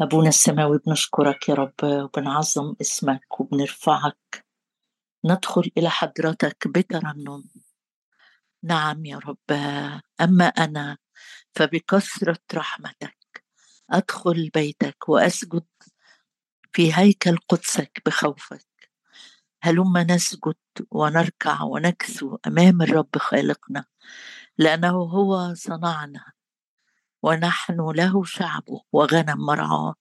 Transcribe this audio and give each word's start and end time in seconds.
أبونا 0.00 0.28
السماوي 0.28 0.78
بنشكرك 0.86 1.48
يا 1.48 1.54
رب 1.54 1.74
وبنعظم 1.82 2.74
اسمك 2.80 3.40
وبنرفعك. 3.40 4.46
ندخل 5.24 5.70
إلى 5.78 5.90
حضرتك 5.90 6.68
بترنم. 6.68 7.44
نعم 8.62 9.04
يا 9.04 9.18
رب 9.18 9.58
أما 10.20 10.46
أنا 10.46 10.98
فبكثرة 11.54 12.38
رحمتك 12.54 13.44
أدخل 13.90 14.50
بيتك 14.54 15.08
وأسجد 15.08 15.66
في 16.72 16.94
هيكل 16.94 17.36
قدسك 17.48 18.02
بخوفك. 18.06 18.90
هلما 19.62 20.04
نسجد 20.04 20.56
ونركع 20.90 21.62
ونكثو 21.62 22.38
أمام 22.46 22.82
الرب 22.82 23.18
خالقنا 23.18 23.84
لأنه 24.58 24.90
هو 24.90 25.54
صنعنا. 25.54 26.32
ونحن 27.22 27.90
له 27.90 28.24
شعبه 28.24 28.80
وغنم 28.92 29.38
مرعاه. 29.46 29.94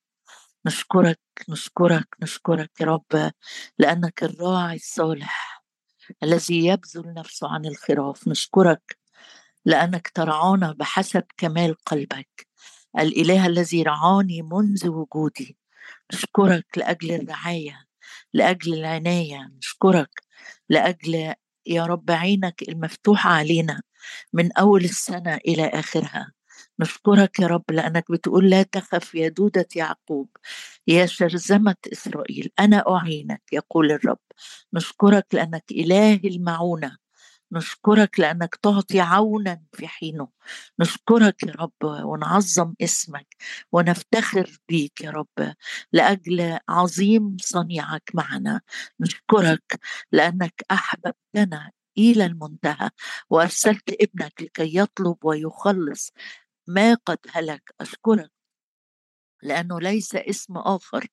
نشكرك 0.66 1.20
نشكرك 1.50 2.08
نشكرك 2.22 2.72
يا 2.82 2.86
رب 2.86 3.32
لأنك 3.80 4.24
الراعي 4.24 4.76
الصالح 4.76 5.64
الذي 6.24 6.66
يبذل 6.66 7.14
نفسه 7.14 7.50
عن 7.50 7.66
الخراف. 7.66 8.28
نشكرك 8.28 8.98
لأنك 9.66 10.08
ترعانا 10.08 10.72
بحسب 10.72 11.24
كمال 11.38 11.76
قلبك. 11.86 12.48
الإله 13.00 13.48
الذي 13.48 13.84
رعاني 13.84 14.42
منذ 14.42 14.88
وجودي. 14.88 15.58
نشكرك 16.14 16.78
لأجل 16.78 17.12
الرعاية 17.12 17.86
لأجل 18.34 18.74
العناية. 18.74 19.52
نشكرك 19.58 20.24
لأجل 20.70 21.34
يا 21.66 21.86
رب 21.86 22.12
عينك 22.12 22.62
المفتوحة 22.70 23.30
علينا 23.30 23.82
من 24.34 24.52
أول 24.52 24.84
السنة 24.84 25.36
إلى 25.36 25.66
آخرها. 25.68 26.32
نشكرك 26.80 27.40
يا 27.40 27.48
رب 27.48 27.72
لأنك 27.72 28.12
بتقول 28.12 28.50
لا 28.50 28.64
تخف 28.64 29.16
يا 29.16 29.30
دودة 29.30 29.68
يعقوب 29.76 30.30
يا 30.88 31.06
شرذمة 31.06 31.76
إسرائيل 31.94 32.52
أنا 32.60 32.84
أعينك 32.90 33.42
يقول 33.52 33.92
الرب. 33.92 34.20
نشكرك 34.74 35.26
لأنك 35.34 35.64
اله 35.72 36.16
المعونة 36.24 36.98
نشكرك 37.52 38.20
لأنك 38.20 38.56
تعطي 38.56 39.00
عونا 39.00 39.62
في 39.74 39.88
حينه. 39.88 40.28
نشكرك 40.80 41.44
يا 41.44 41.54
رب 41.54 41.84
ونعظم 41.84 42.74
اسمك 42.82 43.28
ونفتخر 43.72 44.60
بيك 44.70 45.02
يا 45.02 45.12
رب 45.12 45.54
لأجل 45.94 46.60
عظيم 46.70 47.38
صنيعك 47.42 48.12
معنا. 48.14 48.62
نشكرك 49.00 49.80
لأنك 50.12 50.64
أحببتنا 50.72 51.72
إلى 51.98 52.26
المنتهى 52.26 52.90
وأرسلت 53.30 54.02
ابنك 54.02 54.42
لكي 54.42 54.78
يطلب 54.78 55.18
ويخلص 55.24 56.14
ما 56.70 56.94
قد 56.94 57.18
هلك. 57.32 57.76
أشكرك. 57.82 58.32
لأنه 59.44 59.80
ليس 59.80 60.16
اسم 60.16 60.58
آخر 60.58 61.08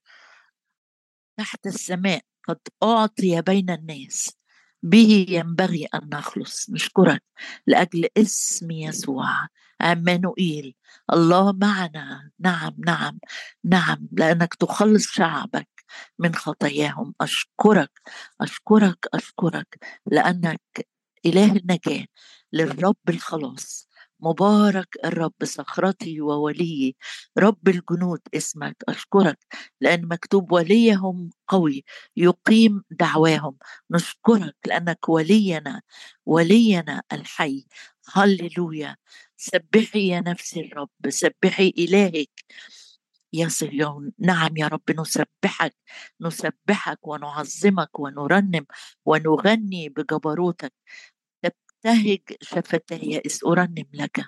تحت 1.36 1.66
السماء. 1.66 2.22
قد 2.48 2.58
أعطي 2.82 3.42
بين 3.42 3.70
الناس. 3.70 4.36
به 4.82 5.26
ينبغي 5.28 5.86
أن 5.94 6.08
نخلص. 6.12 6.70
نشكرك 6.70 7.22
لأجل 7.66 8.06
اسم 8.16 8.70
يسوع. 8.70 9.48
عمانوئيل 9.80 10.74
الله 11.12 11.52
معنا. 11.52 12.30
نعم 12.38 12.74
نعم 12.86 13.18
نعم. 13.64 14.08
لأنك 14.12 14.54
تخلص 14.54 15.06
شعبك 15.06 15.68
من 16.18 16.34
خطاياهم. 16.34 17.14
أشكرك 17.20 18.00
أشكرك 18.40 19.06
أشكرك. 19.14 19.78
لأنك 20.06 20.88
إله 21.26 21.52
النجاة 21.56 22.06
للرب 22.52 22.96
الخلاص. 23.08 23.88
مبارك 24.20 24.88
الرب 25.04 25.34
صخرتي 25.44 26.20
ووليي 26.20 26.96
رب 27.38 27.68
الجنود 27.68 28.20
اسمك 28.34 28.76
أشكرك 28.88 29.38
لأن 29.80 30.08
مكتوب 30.08 30.52
وليهم 30.52 31.30
قوي 31.48 31.84
يقيم 32.16 32.82
دعواهم. 32.90 33.56
نشكرك 33.90 34.56
لأنك 34.66 35.08
ولينا 35.08 35.82
ولينا 36.26 37.02
الحي. 37.12 37.66
هللويا. 38.14 38.96
سبحي 39.36 40.08
يا 40.08 40.20
نفسي 40.20 40.60
الرب 40.60 40.90
سبحي 41.08 41.72
إلهك. 41.78 42.30
يا 43.32 43.48
صهيون 43.48 44.12
نعم 44.18 44.56
يا 44.56 44.68
رب 44.68 44.82
نسبحك 45.00 45.74
نسبحك 46.20 47.06
ونعظمك 47.08 47.98
ونرنم 48.00 48.66
ونغني 49.06 49.88
بجبروتك. 49.88 50.72
تبتهج 51.82 52.20
شفتي 52.42 53.18
إذ 53.18 53.38
أرنم 53.46 53.84
لك 53.94 54.24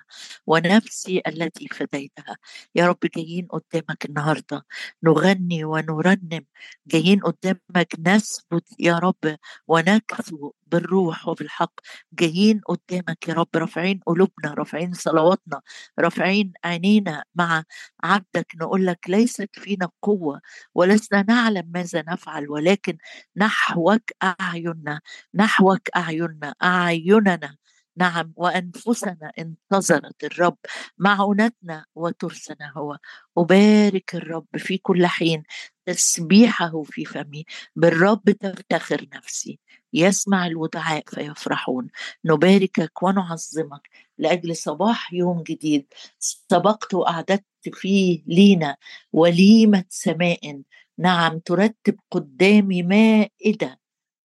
ونفسي 0.47 1.23
التي 1.27 1.69
فديتها. 1.69 2.37
يا 2.75 2.89
رب 2.89 2.99
جايين 3.17 3.47
قدامك 3.47 4.05
النهاردة. 4.05 4.67
نغني 5.03 5.65
ونرنم. 5.65 6.45
جايين 6.87 7.21
قدامك 7.21 7.95
نثبت 7.99 8.65
يا 8.79 8.99
رب 8.99 9.37
ونكثو 9.69 10.53
بالروح 10.73 11.29
وبالحق 11.29 11.73
جايين 12.13 12.61
قدامك 12.67 13.29
يا 13.29 13.35
رب 13.35 13.49
رافعين 13.57 14.01
قلوبنا 14.07 14.55
رافعين 14.55 14.93
صلواتنا 14.95 15.61
رافعين 15.99 16.53
عينينا 16.65 17.25
مع 17.35 17.65
عبدك 18.05 18.53
نقول 18.57 18.87
لك 18.87 18.99
ليست 19.09 19.49
فينا 19.53 19.89
قوة 20.03 20.41
ولسنا 20.75 21.23
نعلم 21.29 21.71
ماذا 21.75 22.03
نفعل 22.09 22.51
ولكن 22.51 22.99
نحوك 23.37 24.03
أعيننا 24.23 25.01
نحوك 25.35 25.89
أعيننا 25.97 26.55
أعيننا 26.63 27.57
نعم 27.97 28.33
وأنفسنا 28.37 29.33
انتظرت 29.39 30.25
الرب 30.25 30.57
معونتنا 30.99 31.85
وترسنا 31.95 32.73
هو. 32.77 32.99
أبارك 33.39 34.15
الرب 34.15 34.47
في 34.57 34.79
كل 34.79 35.07
حين. 35.07 35.43
تسبيحه 35.93 36.83
في 36.83 37.05
فمي 37.05 37.45
بالرب 37.77 38.31
تفتخر 38.31 39.07
نفسي. 39.15 39.59
يسمع 39.93 40.47
الودعاء 40.47 41.05
فيفرحون. 41.07 41.89
نباركك 42.25 43.03
ونعظمك 43.03 43.89
لأجل 44.19 44.57
صباح 44.57 45.13
يوم 45.13 45.43
جديد. 45.43 45.87
سبقت 46.19 46.95
واعددت 46.95 47.45
فيه 47.73 48.23
لينا 48.27 48.77
وليمة 49.13 49.85
سماء. 49.89 50.63
نعم 50.99 51.39
ترتب 51.39 51.97
قدامي 52.11 52.83
مائدة 52.83 53.81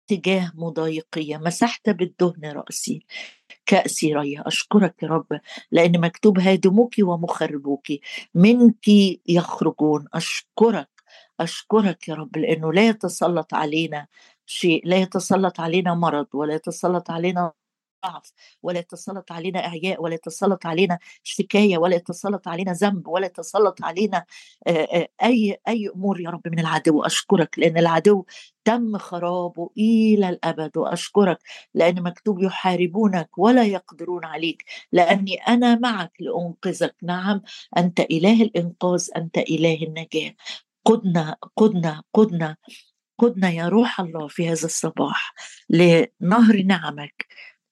تجاه 0.09 0.53
مضايقية 0.55 1.37
مسحت 1.37 1.91
بالدهن 1.91 2.45
رأسي. 2.45 3.07
كأسي 3.67 4.15
ريا 4.15 4.49
أشكرك 4.49 5.03
يا 5.03 5.09
رب 5.09 5.41
لأن 5.71 6.01
مكتوب 6.01 6.39
هادموك 6.39 6.95
ومخربوك 7.01 7.87
منك 8.35 8.89
يخرجون. 9.29 10.07
أشكرك 10.15 10.96
أشكرك 11.41 12.09
يا 12.09 12.15
رب 12.15 12.37
لأنه 12.37 12.73
لا 12.73 12.89
يتسلط 12.89 13.55
علينا 13.55 14.07
شيء 14.47 14.83
لا 14.89 14.97
يتسلط 14.97 15.61
علينا 15.61 15.95
مرض 15.95 16.27
ولا 16.35 16.55
يتسلط 16.55 17.11
علينا 17.11 17.53
ضعف 18.07 18.33
ولا 18.63 18.79
يتسلط 18.79 19.33
علينا 19.33 19.67
إعياء 19.67 20.03
ولا 20.03 20.15
يتسلط 20.15 20.67
علينا 20.67 20.99
شكاية 21.23 21.79
ولا 21.79 21.97
يتسلط 21.97 22.49
علينا 22.49 22.73
ذنب 22.73 23.09
ولا 23.09 23.27
يتسلط 23.27 23.85
علينا 23.85 24.25
أي 25.23 25.59
أي 25.69 25.89
أمور 25.97 26.21
يا 26.21 26.31
رب 26.31 26.49
من 26.49 26.59
العدو. 26.59 27.03
أشكرك 27.03 27.59
لأن 27.59 27.79
العدو 27.79 28.25
تم 28.65 28.99
خرابه 28.99 29.71
إلى 29.79 30.29
الأبد 30.29 30.77
وأشكرك 30.79 31.39
لأن 31.75 32.03
مكتوب 32.03 32.43
يحاربونك 32.43 33.39
ولا 33.39 33.65
يقدرون 33.65 34.25
عليك 34.25 34.65
لأني 34.93 35.35
أنا 35.37 35.75
معك 35.79 36.13
لأنقذك. 36.21 36.97
نعم 37.03 37.43
أنت 37.79 38.01
إله 38.01 38.43
الإنقاذ 38.43 39.09
أنت 39.17 39.39
إله 39.39 39.83
النجاة. 39.83 40.35
قدنا 40.87 41.37
قدنا 41.57 42.03
قدنا 42.15 42.57
قدنا 43.19 43.51
يا 43.51 43.69
روح 43.69 44.01
الله 44.01 44.29
في 44.29 44.49
هذا 44.49 44.65
الصباح 44.67 45.35
لنهر 45.71 46.63
نعمك. 46.67 47.27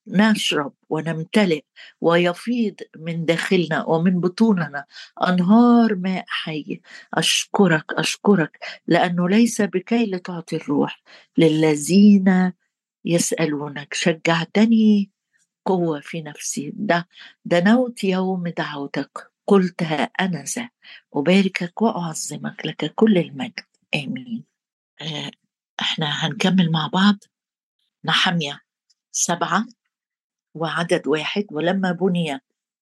نشرب 0.07 0.73
ونمتلئ 0.89 1.63
ويفيض 2.01 2.75
من 2.97 3.25
داخلنا 3.25 3.85
ومن 3.85 4.19
بطوننا 4.19 4.85
أنهار 5.27 5.95
ماء 5.95 6.25
حي. 6.27 6.81
أشكرك 7.13 7.85
أشكرك 7.93 8.59
لأنه 8.87 9.29
ليس 9.29 9.61
بكي 9.61 10.05
لتعطي 10.05 10.55
الروح 10.55 11.03
للذين 11.37 12.53
يسألونك. 13.05 13.93
شجعتني 13.93 15.11
قوة 15.65 15.99
في 15.99 16.21
نفسي. 16.21 16.71
ده 16.75 17.07
دنوت 17.45 18.03
يوم 18.03 18.47
دعوتك. 18.47 19.31
قلت 19.47 19.83
ها 19.83 20.03
أنا 20.03 20.43
ذا 20.43 20.69
اباركك 21.13 21.81
وأعظمك 21.81 22.65
لك 22.65 22.93
كل 22.95 23.17
المجد. 23.17 23.59
آمين. 23.95 24.43
آه، 25.01 25.31
إحنا 25.79 26.05
هنكمل 26.25 26.71
مع 26.71 26.87
بعض. 26.87 27.15
نحمية 28.05 28.61
سبعة 29.11 29.65
وعدد 30.55 31.07
واحد 31.07 31.45
ولما 31.51 31.91
بني 31.91 32.39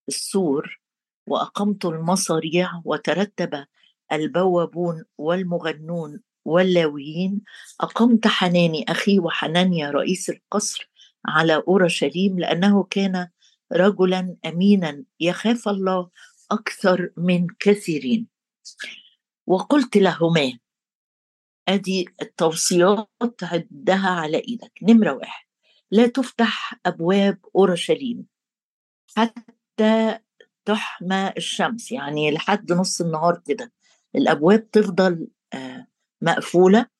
السور 0.08 0.80
وأقمت 1.28 1.86
المصاريع 1.86 2.82
وترتب 2.86 3.66
البوابون 4.12 5.04
والمغنون 5.18 6.20
واللاويين 6.46 7.42
أقمت 7.82 8.28
حناني 8.28 8.86
أخي 8.90 9.20
وحنانيا 9.20 9.92
رئيس 9.92 10.30
القصر 10.30 10.90
على 11.26 11.64
أورشليم 11.68 12.40
لأنه 12.40 12.84
كان 12.84 13.28
رجلا 13.74 14.36
أمينا. 14.46 15.04
يخاف 15.20 15.68
الله 15.68 16.10
أكثر 16.54 17.12
من 17.18 17.48
كثيرين. 17.60 18.28
وقلت 19.48 19.98
لهما 19.98 20.60
ادي 21.68 22.06
التوصيات 22.22 23.10
عدها 23.44 24.10
على 24.10 24.38
إيدك. 24.38 24.72
نمرة 24.84 25.14
واحد 25.14 25.46
لا 25.92 26.08
تفتح 26.08 26.80
أبواب 26.86 27.40
أورشليم 27.56 28.28
حتى 29.18 30.20
تحمى 30.66 31.34
الشمس. 31.38 31.92
يعني 31.92 32.32
لحد 32.32 32.72
نص 32.72 33.02
النهار 33.02 33.42
كده. 33.46 33.72
الأبواب 34.16 34.72
تفضل 34.72 35.28
آه، 35.54 35.88
مقفولة. 36.22 36.93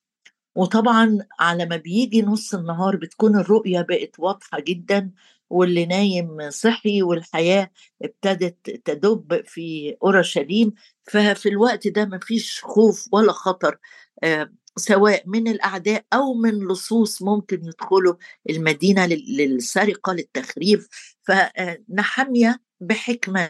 وطبعا 0.56 1.18
على 1.40 1.66
ما 1.66 1.78
بيجي 1.78 2.22
نص 2.22 2.54
النهار 2.56 2.96
بتكون 2.96 3.36
الرؤية 3.40 3.82
بقت 3.82 4.20
واضحة 4.20 4.60
جدا 4.60 5.12
واللي 5.50 5.86
نايم 5.86 6.50
صحي 6.50 7.04
والحياة 7.04 7.72
ابتدت 8.04 8.70
تدب 8.86 9.42
في 9.46 9.96
اورشليم 10.04 10.74
ففي 11.04 11.50
الوقت 11.50 11.88
ده 11.88 12.06
مفيش 12.06 12.62
خوف 12.64 13.10
ولا 13.12 13.32
خطر 13.32 13.78
آه، 14.24 14.52
سواء 14.78 15.24
من 15.26 15.48
الأعداء 15.48 16.06
أو 16.14 16.34
من 16.34 16.68
لصوص 16.68 17.22
ممكن 17.22 17.66
يدخلوا 17.66 18.16
المدينة 18.50 19.06
للسرقة 19.06 20.14
للتخريب. 20.14 20.82
فنحميه 21.24 22.62
بحكمة 22.82 23.50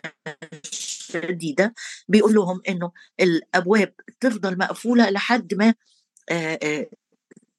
شديدة. 0.72 1.74
بيقول 2.08 2.34
لهم 2.34 2.62
إنه 2.70 2.92
الأبواب 3.20 3.94
تفضل 4.20 4.58
مقفولة 4.58 5.10
لحد 5.10 5.54
ما 5.54 5.74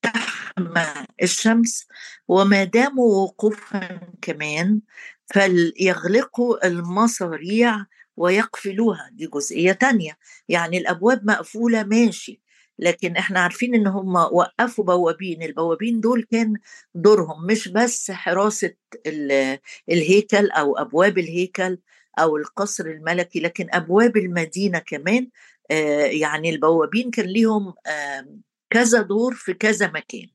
تحمى 0.03 0.87
الشمس 1.23 1.87
وما 2.29 2.65
داموا 2.65 3.23
وقوفا 3.23 4.01
كمان 4.23 4.81
فليغلقوا 5.35 6.67
المصاريع 6.67 7.85
ويقفلوها. 8.17 9.09
دي 9.13 9.27
جزئية 9.27 9.73
تانية. 9.73 10.19
يعني 10.49 10.79
الأبواب 10.79 11.27
مقفولة 11.27 11.83
ماشي 11.83 12.41
لكن 12.79 13.17
إحنا 13.17 13.41
عارفين 13.41 13.75
إن 13.75 13.87
هم 13.87 14.15
وقفوا 14.17 14.85
بوابين. 14.85 15.43
البوابين 15.43 16.01
دول 16.01 16.27
كان 16.31 16.55
دورهم 16.95 17.47
مش 17.47 17.69
بس 17.69 18.11
حراسة 18.11 18.75
الهيكل 19.91 20.51
أو 20.51 20.77
أبواب 20.79 21.19
الهيكل 21.19 21.79
أو 22.19 22.37
القصر 22.37 22.87
الملكي 22.87 23.41
لكن 23.41 23.67
أبواب 23.73 24.17
المدينة 24.17 24.79
كمان. 24.79 25.29
يعني 26.21 26.51
البوابين 26.51 27.11
كان 27.11 27.27
ليهم 27.27 27.75
كذا 28.75 29.03
دور 29.03 29.35
في 29.35 29.55
كذا 29.55 29.87
مكان. 29.87 30.29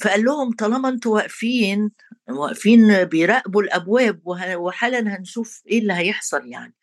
فقال 0.00 0.24
لهم 0.24 0.52
طالما 0.52 0.88
أنتوا 0.88 1.14
واقفين 1.14 1.90
واقفين 2.28 3.04
بيراقبوا 3.04 3.62
الأبواب 3.62 4.20
وحالا 4.56 5.16
هنشوف 5.16 5.62
إيه 5.68 5.78
اللي 5.78 5.92
هيحصل 5.92 6.46
يعني. 6.46 6.74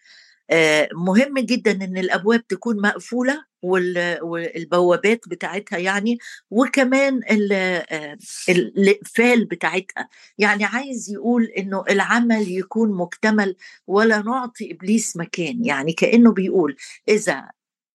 آه، 0.50 0.89
مهم 0.94 1.39
جدا 1.39 1.71
إن 1.71 1.97
الأبواب 1.97 2.47
تكون 2.47 2.81
مقفولة 2.81 3.45
والبوابات 3.61 5.27
بتاعتها 5.27 5.77
يعني 5.79 6.17
وكمان 6.51 7.19
آه، 7.51 8.17
الإقفال 8.49 9.45
بتاعتها. 9.45 10.09
يعني 10.38 10.65
عايز 10.65 11.11
يقول 11.11 11.44
إنه 11.45 11.83
العمل 11.89 12.51
يكون 12.51 12.97
مكتمل 12.97 13.56
ولا 13.88 14.21
نعطي 14.21 14.71
إبليس 14.71 15.17
مكان. 15.17 15.65
يعني 15.65 15.94
كأنه 15.94 16.31
بيقول 16.31 16.75
إذا 17.09 17.49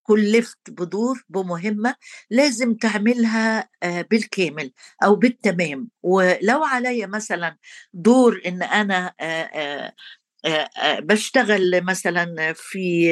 كلفت 0.08 0.58
بدور 0.70 1.24
بمهمة 1.28 1.94
لازم 2.30 2.74
تعملها 2.74 3.68
آه، 3.82 4.02
بالكامل 4.10 4.72
أو 5.04 5.16
بالتمام. 5.16 5.88
ولو 6.02 6.64
علي 6.64 7.06
مثلا 7.06 7.56
دور 7.94 8.40
إن 8.46 8.62
أنا 8.62 9.12
بشتغل 11.00 11.84
مثلا 11.84 12.52
في 12.52 13.08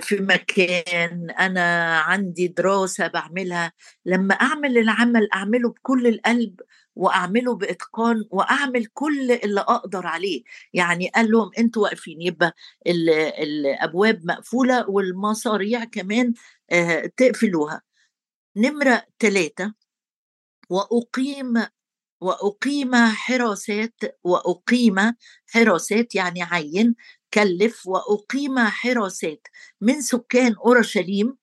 في 0.00 0.16
مكان 0.20 1.30
أنا 1.30 1.98
عندي 2.00 2.48
دراسة 2.48 3.06
بعملها. 3.06 3.72
لما 4.06 4.34
أعمل 4.34 4.78
العمل 4.78 5.28
أعمله 5.34 5.68
بكل 5.70 6.06
القلب 6.06 6.60
وأعمله 6.96 7.54
بإتقان 7.56 8.24
وأعمل 8.30 8.86
كل 8.86 9.30
اللي 9.32 9.60
أقدر 9.60 10.06
عليه. 10.06 10.42
يعني 10.74 11.08
قال 11.08 11.30
لهم 11.30 11.50
أنتوا 11.58 11.82
واقفين 11.82 12.22
يبقى 12.22 12.54
الأبواب 12.86 14.20
مقفولة 14.26 14.90
والمصاريع 14.90 15.84
كمان 15.84 16.32
تقفلوها. 17.16 17.82
نمرة 18.56 19.02
ثلاثة 19.20 19.74
وأقيم 20.70 21.54
وأقيم 22.22 22.94
حراسات 22.94 23.94
وأقيم 24.24 25.14
حراسات 25.46 26.14
يعني 26.14 26.42
عين 26.42 26.94
كلف 27.34 27.86
وأقيم 27.86 28.58
حراسات 28.58 29.48
من 29.80 30.00
سكان 30.00 30.54
أورشليم 30.66 31.36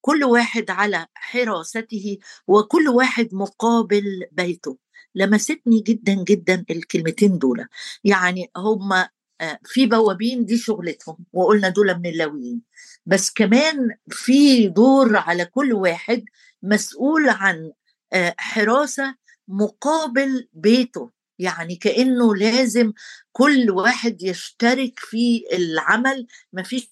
كل 0.00 0.24
واحد 0.24 0.70
على 0.70 1.06
حراسته 1.14 2.18
وكل 2.46 2.88
واحد 2.88 3.28
مقابل 3.32 4.04
بيته. 4.32 4.78
لمستني 5.14 5.80
جدا 5.80 6.14
جدا 6.14 6.64
الكلمتين 6.70 7.38
دول. 7.38 7.66
يعني 8.04 8.50
هم 8.56 8.92
آه، 9.40 9.58
في 9.64 9.86
بوابين 9.86 10.44
دي 10.44 10.58
شغلتهم 10.58 11.16
وقلنا 11.32 11.68
دول 11.68 11.94
من 11.98 12.06
اللاويين. 12.06 12.62
بس 13.06 13.30
كمان 13.30 13.88
في 14.08 14.68
دور 14.68 15.16
على 15.16 15.44
كل 15.44 15.72
واحد 15.72 16.24
مسؤول 16.62 17.28
عن 17.28 17.72
آه، 18.12 18.34
حراسة 18.38 19.14
مقابل 19.52 20.48
بيته 20.52 21.10
يعني 21.38 21.76
كأنه 21.76 22.34
لازم 22.34 22.92
كل 23.32 23.70
واحد 23.70 24.22
يشترك 24.22 24.98
في 24.98 25.44
العمل 25.52 26.26
ما 26.52 26.62
فيش 26.62 26.90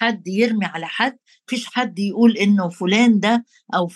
حد 0.00 0.28
يرمي 0.28 0.66
على 0.66 0.86
حد. 0.86 1.18
فيش 1.50 1.66
حد 1.66 1.98
يقول 1.98 2.36
إنه 2.36 2.68
فلان 2.68 3.20
ده 3.20 3.44
أو 3.74 3.88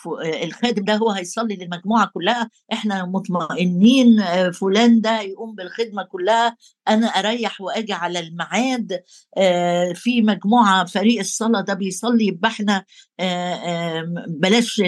الخادم 0.45 0.85
ده 0.85 0.97
هو 0.97 1.11
هيصلي 1.11 1.56
للمجموعة 1.56 2.11
كلها. 2.15 2.51
إحنا 2.73 3.05
مطمئنين 3.05 4.21
آه، 4.21 4.51
فلان 4.51 5.01
ده 5.01 5.21
يقوم 5.21 5.55
بالخدمة 5.55 6.03
كلها. 6.03 6.56
أنا 6.89 7.06
أريح 7.06 7.61
وأجي 7.61 7.93
على 7.93 8.19
الميعاد. 8.19 9.03
آه، 9.37 9.93
في 9.93 10.23
مجموعة 10.23 10.85
فريق 10.85 11.19
الصلاة 11.19 11.61
ده 11.61 11.75
بيصلي 11.75 12.27
يبقى 12.27 12.49
إحنا 12.51 12.85
آه، 13.21 14.05
بلاش 14.29 14.79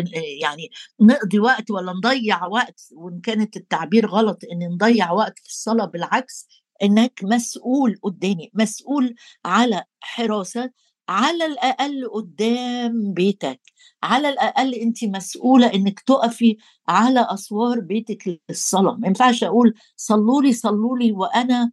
يعني 0.42 0.70
نقضي 1.00 1.38
وقت 1.38 1.70
ولا 1.70 1.92
نضيع 1.92 2.46
وقت. 2.46 2.80
وإن 2.92 3.20
كانت 3.20 3.56
التعبير 3.56 4.06
غلط 4.06 4.38
إن 4.52 4.68
نضيع 4.74 5.12
وقت 5.12 5.38
في 5.38 5.48
الصلاة 5.48 5.84
بالعكس 5.86 6.46
إنك 6.82 7.20
مسؤول 7.22 7.98
قدامي 8.02 8.50
مسؤول 8.54 9.14
على 9.44 9.84
حراسة 10.00 10.70
على 11.08 11.46
الأقل 11.46 12.08
قدام 12.14 13.12
بيتك. 13.14 13.60
على 14.02 14.28
الأقل 14.28 14.74
انت 14.74 15.04
مسؤولة 15.04 15.66
إنك 15.74 16.00
تقفي 16.00 16.56
على 16.88 17.26
أسوار 17.30 17.80
بيتك 17.80 18.40
للصلاة. 18.50 18.96
ما 18.96 19.08
ينفعش 19.08 19.44
أقول 19.44 19.74
صلوا 19.96 20.42
لي 20.42 20.52
صلوا 20.52 20.98
لي 20.98 21.12
وأنا 21.12 21.70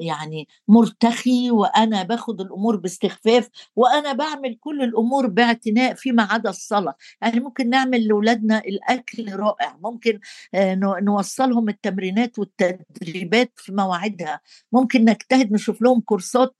يعني 0.00 0.48
مرتخي 0.68 1.50
وأنا 1.50 2.02
باخد 2.02 2.40
الأمور 2.40 2.76
باستخفاف 2.76 3.48
وأنا 3.76 4.12
بعمل 4.12 4.54
كل 4.60 4.82
الأمور 4.82 5.26
باعتناء 5.26 5.94
فيما 5.94 6.22
عدا 6.22 6.50
الصلاة. 6.50 6.94
يعني 7.22 7.40
ممكن 7.40 7.70
نعمل 7.70 8.08
لأولادنا 8.08 8.58
الأكل 8.58 9.32
رائع 9.36 9.76
ممكن 9.82 10.20
آه، 10.54 10.74
نوصلهم 11.02 11.68
التمرينات 11.68 12.38
والتدريبات 12.38 13.52
في 13.56 13.72
مواعيدها. 13.72 14.40
ممكن 14.72 15.04
نجتهد 15.04 15.52
نشوف 15.52 15.82
لهم 15.82 16.00
كورسات 16.00 16.54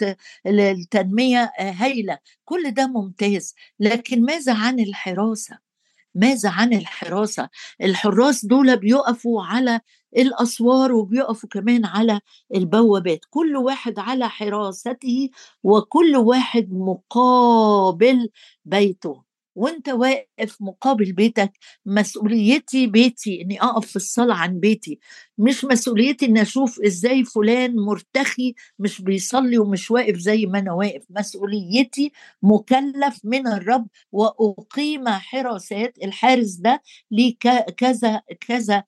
للتنمية 0.47 1.39
آه، 1.59 1.71
هايلة. 1.71 2.19
كل 2.45 2.71
ده 2.71 2.87
ممتاز 2.87 3.55
لكن 3.81 4.23
ماذا 4.25 4.55
عن 4.55 4.81
الحراسة؟ 4.81 5.70
ماذا 6.15 6.51
عن 6.51 6.73
الحراسة؟ 6.73 7.49
الحراس 7.83 8.45
دول 8.45 8.77
بيقفوا 8.77 9.43
على 9.45 9.81
الأسوار 10.17 10.93
وبيقفوا 10.93 11.49
كمان 11.49 11.85
على 11.85 12.21
البوابات. 12.55 13.21
كل 13.31 13.57
واحد 13.57 13.99
على 13.99 14.29
حراسته 14.29 15.31
وكل 15.63 16.17
واحد 16.17 16.69
مقابل 16.73 18.29
بيته. 18.65 19.30
وانت 19.61 19.89
واقف 19.89 20.57
مقابل 20.61 21.13
بيتك 21.13 21.53
مسؤوليتي 21.87 22.87
بيتي 22.87 23.43
إني 23.43 23.63
أقف 23.63 23.87
في 23.87 23.97
الصلاة 23.97 24.35
عن 24.35 24.61
بيتي. 24.61 24.99
مش 25.39 25.65
مسؤوليتي 25.65 26.27
إني 26.27 26.43
أشوف 26.43 26.81
إزاي 26.81 27.25
فلان 27.25 27.77
مرتخي 27.77 28.55
مش 28.79 29.03
بيصلي 29.03 29.59
ومش 29.59 29.91
واقف 29.91 30.17
زي 30.17 30.47
ما 30.47 30.59
أنا 30.59 30.73
واقف. 30.73 31.03
مسؤوليتي 31.11 32.13
مكلف 32.43 33.21
من 33.25 33.47
الرب 33.47 33.87
وأقيم 34.13 35.09
حراسات 35.09 35.99
الحارس 36.05 36.55
ده 36.55 36.83
ليه 37.11 37.37
كذا 37.77 38.23
كذا 38.49 38.85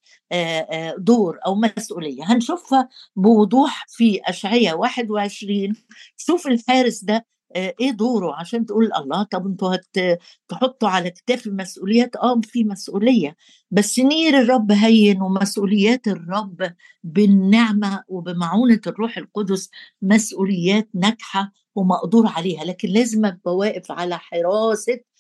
دور 0.99 1.39
أو 1.47 1.55
مسؤولية. 1.55 2.23
هنشوفها 2.25 2.89
بوضوح 3.17 3.87
في 3.89 4.21
اشعياء 4.25 4.79
21 4.79 5.77
شوف 6.17 6.47
الحارس 6.47 7.05
ده 7.05 7.32
إيه 7.57 7.91
دوره؟ 7.91 8.35
عشان 8.35 8.67
تقول 8.67 8.91
الله 8.93 9.23
طب 9.23 9.47
أنتوا 9.47 9.77
هتحطوا 10.51 10.89
على 10.89 11.11
كتاف 11.11 11.47
المسؤوليات 11.47 12.17
آه 12.17 12.41
في 12.45 12.65
مسؤولية. 12.65 13.37
بس 13.71 13.99
نير 13.99 14.39
الرب 14.41 14.73
هين 14.73 15.23
ومسؤوليات 15.23 16.09
الرب 16.09 16.73
بالنعمة 17.05 18.05
وبمعونة 18.09 18.81
الروح 18.87 19.19
القدس 19.19 19.71
مسؤوليات 20.03 20.89
ناجحة 20.95 21.53
ومقدور 21.75 22.27
عليها. 22.27 22.65
لكن 22.65 22.89
لازم 22.89 23.25
أبقى 23.27 23.57
واقف 23.57 23.93
على 23.93 24.19
حراسة 24.19 24.93
آه، 24.93 25.12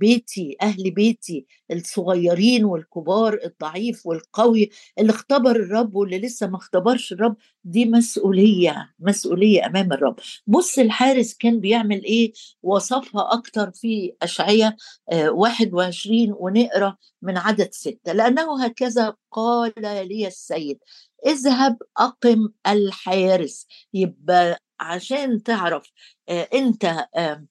بيتي 0.00 0.56
أهل 0.62 0.90
بيتي 0.90 1.46
الصغيرين 1.70 2.64
والكبار 2.64 3.38
الضعيف 3.44 4.06
والقوي 4.06 4.70
اللي 4.98 5.10
اختبر 5.12 5.50
الرب 5.50 5.94
واللي 5.94 6.18
لسه 6.18 6.46
ما 6.46 6.56
اختبرش 6.56 7.12
الرب 7.12 7.36
دي 7.64 7.84
مسؤولية 7.84 8.94
مسؤولية 9.00 9.66
أمام 9.66 9.92
الرب. 9.92 10.16
بص 10.46 10.78
الحارس 10.78 11.34
كان 11.34 11.60
بيعمل 11.60 12.04
إيه؟ 12.04 12.32
وصفها 12.62 13.32
أكتر 13.32 13.70
في 13.70 14.12
اشعياء 14.22 14.76
21 15.12 16.30
آه، 16.30 16.36
ونقرأ 16.40 16.96
من 17.22 17.38
عدد 17.38 17.68
ستة. 17.72 18.12
لأنه 18.12 18.64
هكذا 18.64 19.14
قال 19.30 19.72
لي 20.08 20.26
السيد 20.26 20.78
اذهب 21.26 21.76
أقم 21.98 22.48
الحارس. 22.66 23.66
يبقى 23.94 24.58
عشان 24.80 25.42
تعرف 25.42 25.90
آه، 26.28 26.48
أنت 26.54 26.84
آه، 27.16 27.46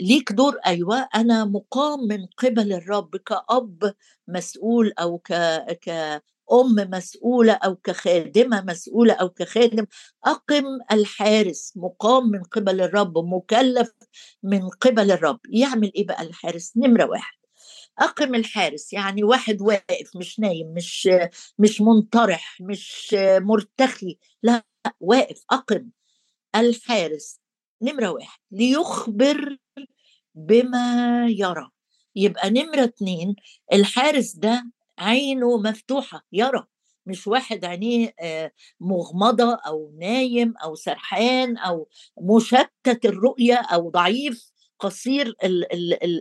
ليك 0.00 0.32
دور 0.32 0.56
أيوه 0.66 1.08
أنا 1.14 1.44
مقام 1.44 2.00
من 2.08 2.26
قبل 2.38 2.72
الرب 2.72 3.16
كأب 3.16 3.94
مسؤول 4.28 4.92
أو 5.00 5.18
ك 5.18 5.32
كأم 5.80 6.20
مسؤولة 6.90 7.52
أو 7.52 7.76
كخادمة 7.76 8.60
مسؤولة 8.64 9.12
أو 9.14 9.28
كخادم 9.28 9.86
أقم 10.26 10.64
الحارس 10.92 11.72
مقام 11.76 12.30
من 12.30 12.42
قبل 12.42 12.80
الرب 12.80 13.18
مكلف 13.18 13.92
من 14.42 14.68
قبل 14.68 15.10
الرب. 15.10 15.40
يعمل 15.50 15.92
إيه 15.96 16.06
بقى 16.06 16.22
الحارس؟ 16.22 16.72
نمرة 16.76 17.04
واحد. 17.04 17.38
أقم 17.98 18.34
الحارس 18.34 18.92
يعني 18.92 19.24
واحد 19.24 19.62
واقف 19.62 20.16
مش 20.16 20.40
نايم 20.40 20.74
مش 20.74 21.08
مش 21.58 21.80
منطرح 21.80 22.58
مش 22.60 23.16
مرتخي 23.40 24.18
لا 24.42 24.64
واقف 25.00 25.44
أقم 25.50 25.90
الحارس. 26.56 27.40
نمرة 27.82 28.08
واحد 28.10 28.40
ليخبر 28.50 29.56
بما 30.34 31.26
يرى. 31.30 31.70
يبقى 32.16 32.50
نمرة 32.50 32.84
اتنين 32.84 33.36
الحارس 33.72 34.36
ده 34.36 34.72
عينه 34.98 35.58
مفتوحة 35.58 36.24
يرى 36.32 36.64
مش 37.06 37.26
واحد 37.26 37.64
عينيه 37.64 38.14
آه، 38.20 38.52
مغمضة 38.80 39.54
أو 39.54 39.92
نايم 40.00 40.54
أو 40.64 40.74
سرحان 40.74 41.56
أو 41.56 41.88
مشتت 42.20 43.04
الرؤية 43.04 43.54
أو 43.54 43.90
ضعيف. 43.90 44.50
قصير 44.80 45.34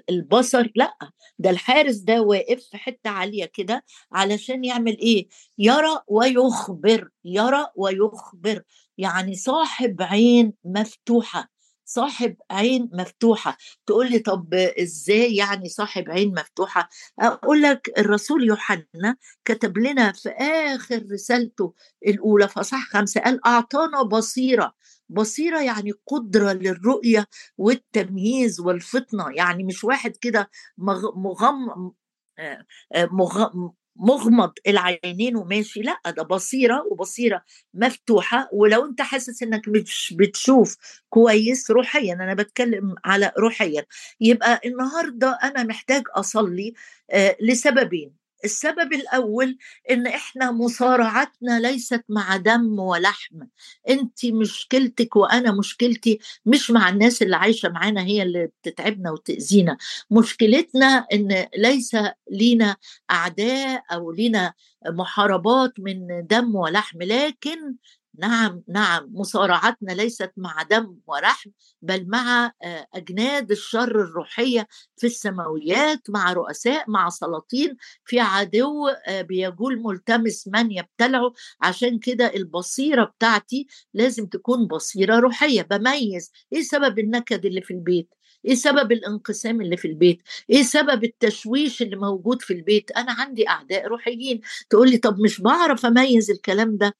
البصر 0.09 0.71
لأ 0.75 0.97
ده 1.39 1.49
الحارس 1.49 1.95
ده 1.95 2.21
واقف 2.21 2.63
في 2.71 2.77
حتة 2.77 3.09
عالية 3.09 3.45
كده 3.45 3.83
علشان 4.11 4.63
يعمل 4.63 4.97
إيه؟ 4.99 5.27
يرى 5.57 6.01
ويخبر 6.07 7.09
يرى 7.25 7.67
ويخبر 7.75 8.61
يعني 8.97 9.35
صاحب 9.35 10.01
عين 10.01 10.53
مفتوحة 10.65 11.49
صاحب 11.89 12.35
عين 12.51 12.89
مفتوحة. 12.93 13.57
تقول 13.85 14.11
لي 14.11 14.19
طب 14.19 14.53
إزاي 14.53 15.35
يعني 15.35 15.69
صاحب 15.69 16.09
عين 16.09 16.33
مفتوحة؟ 16.33 16.89
أقول 17.19 17.61
لك 17.61 17.91
الرسول 17.97 18.43
يوحنا 18.47 19.15
كتب 19.45 19.77
لنا 19.77 20.11
في 20.11 20.29
آخر 20.29 21.03
رسالته 21.11 21.73
الأولى 22.07 22.47
في 22.47 22.59
اصح 22.59 22.89
خمسة 22.89 23.21
قال 23.21 23.45
أعطانا 23.47 24.01
بصيرة. 24.03 24.73
بصيرة 25.09 25.61
يعني 25.61 25.91
قدرة 26.07 26.53
للرؤية 26.53 27.27
والتمييز 27.57 28.59
والفطنة. 28.59 29.25
يعني 29.35 29.63
مش 29.63 29.83
واحد 29.83 30.11
كده 30.17 30.49
مغم 30.77 31.91
آه، 32.39 32.65
آه، 32.95 33.09
مغمض 33.95 34.53
العينين 34.67 35.35
وماشي. 35.37 35.81
لأ 35.81 35.99
ده 36.11 36.23
بصيرة 36.23 36.83
وبصيرة 36.91 37.43
مفتوحة. 37.73 38.49
ولو 38.53 38.85
أنت 38.85 39.01
حاسس 39.01 39.43
إنك 39.43 39.67
مش 39.69 40.13
بتشوف 40.17 40.77
كويس 41.09 41.71
روحيا 41.71 42.13
أنا 42.13 42.33
بتكلم 42.33 42.95
على 43.05 43.31
روحيا. 43.39 43.85
يبقى 44.21 44.61
النهارده 44.65 45.39
أنا 45.43 45.63
محتاج 45.63 46.03
أصلي 46.15 46.73
آه، 47.11 47.37
لسببين. 47.41 48.26
السبب 48.43 48.93
الأول 48.93 49.57
إن 49.91 50.07
إحنا 50.07 50.51
مصارعتنا 50.51 51.59
ليست 51.59 52.03
مع 52.09 52.37
دم 52.37 52.79
ولحم. 52.79 53.39
انت 53.89 54.25
مشكلتك 54.25 55.15
وأنا 55.15 55.51
مشكلتي 55.51 56.19
مش 56.45 56.71
مع 56.71 56.89
الناس 56.89 57.21
اللي 57.21 57.35
عايشة 57.35 57.69
معانا 57.69 58.01
هي 58.01 58.23
اللي 58.23 58.49
بتتعبنا 58.61 59.11
وتأذينا. 59.11 59.77
مشكلتنا 60.11 61.05
إن 61.13 61.45
ليس 61.57 61.95
لينا 62.31 62.75
أعداء 63.11 63.83
أو 63.91 64.11
لينا 64.11 64.53
محاربات 64.87 65.73
من 65.79 66.27
دم 66.27 66.55
ولحم 66.55 67.01
لكن 67.03 67.75
نعم 68.17 68.63
نعم 68.67 69.09
مصارعتنا 69.13 69.91
ليست 69.91 70.31
مع 70.37 70.63
دم 70.63 70.97
ورحم 71.07 71.49
بل 71.81 72.07
مع 72.09 72.51
آه، 72.63 72.87
أجناد 72.93 73.51
الشر 73.51 74.01
الروحية 74.01 74.67
في 74.97 75.07
السماويات 75.07 76.09
مع 76.09 76.33
رؤساء 76.33 76.89
مع 76.89 77.09
سلاطين 77.09 77.77
في 78.05 78.19
عدو 78.19 78.87
آه، 78.87 79.21
بيجول 79.21 79.79
ملتمس 79.83 80.47
من 80.47 80.71
يبتلعه. 80.71 81.33
عشان 81.61 81.99
كده 81.99 82.33
البصيرة 82.35 83.03
بتاعتي 83.03 83.67
لازم 83.93 84.25
تكون 84.25 84.67
بصيرة 84.67 85.19
روحية. 85.19 85.61
بميز 85.61 86.31
إيه 86.53 86.61
سبب 86.61 86.99
النكد 86.99 87.45
اللي 87.45 87.61
في 87.61 87.71
البيت؟ 87.71 88.09
إيه 88.45 88.55
سبب 88.55 88.91
الانقسام 88.91 89.61
اللي 89.61 89.77
في 89.77 89.87
البيت؟ 89.87 90.21
إيه 90.49 90.63
سبب 90.63 91.03
التشويش 91.03 91.81
اللي 91.81 91.95
موجود 91.95 92.41
في 92.41 92.53
البيت؟ 92.53 92.91
أنا 92.91 93.11
عندي 93.11 93.49
أعداء 93.49 93.87
روحيين. 93.87 94.41
تقول 94.69 94.89
لي 94.91 94.97
طب 94.97 95.19
مش 95.19 95.41
بعرف 95.41 95.85
أميز 95.85 96.31
الكلام 96.31 96.77
ده. 96.77 96.95